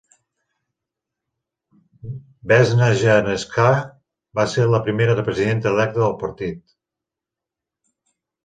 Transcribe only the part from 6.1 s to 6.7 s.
partit.